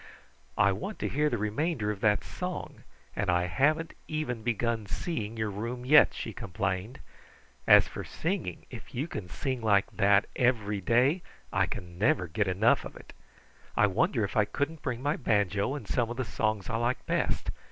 [0.57, 2.83] "I want to hear the remainder of that song,
[3.15, 6.97] and I hadn't even begun seeing your room yet," she complained.
[7.67, 11.21] "As for singing, if you can sing like that every day,
[11.53, 13.13] I never can get enough of it.
[13.77, 17.05] I wonder if I couldn't bring my banjo and some of the songs I like
[17.05, 17.51] best.